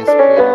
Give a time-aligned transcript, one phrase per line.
[0.00, 0.08] Yes.
[0.08, 0.49] espera.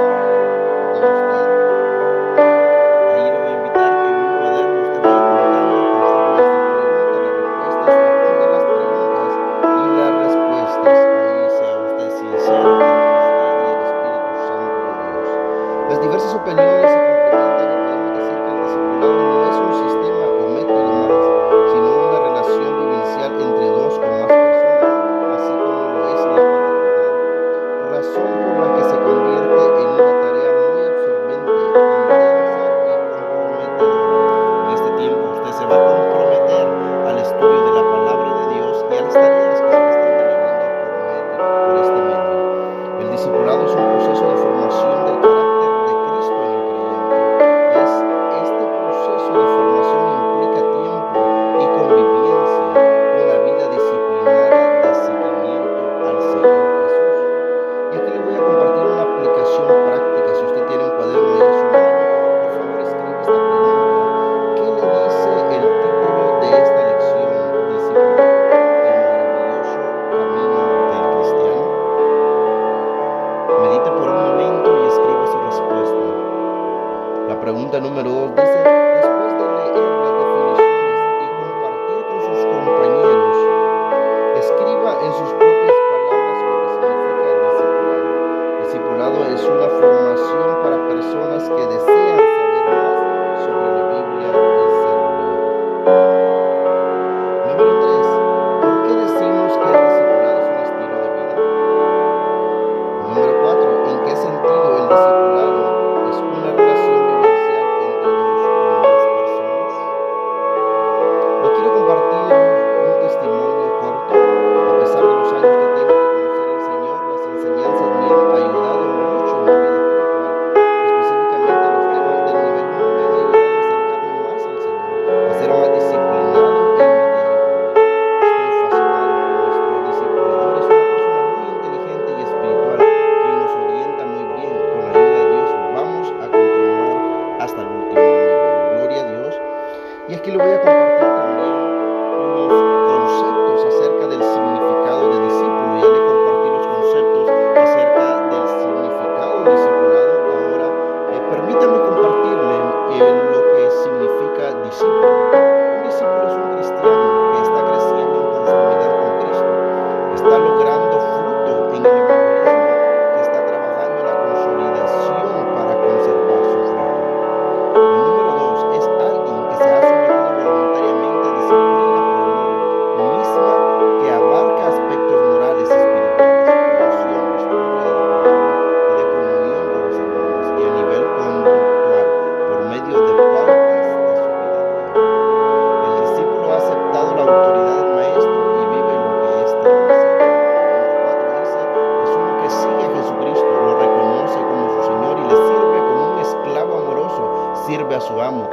[197.95, 198.49] A su amo,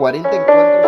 [0.00, 0.79] 40 encuentros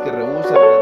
[0.00, 0.73] que rehúsan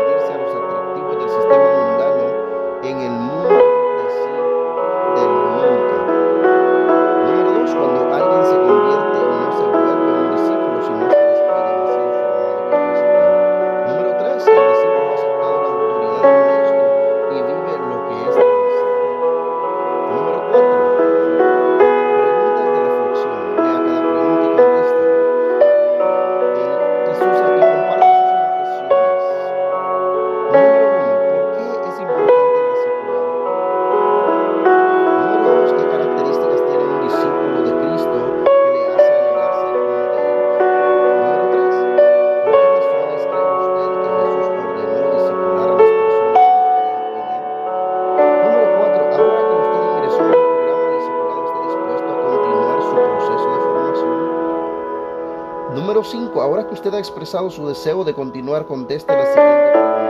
[56.05, 60.02] 5, ahora que usted ha expresado su deseo de continuar, conteste la siguiente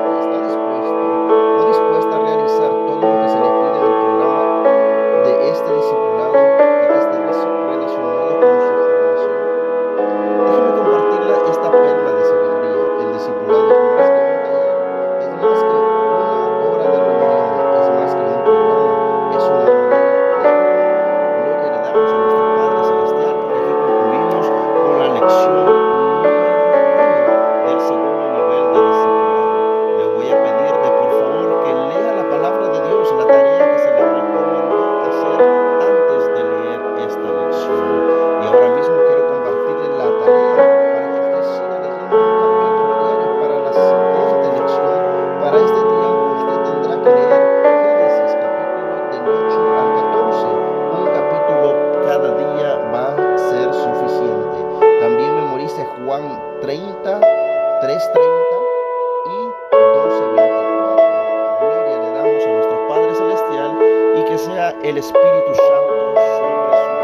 [65.13, 67.02] Espírito Santo sobre a sua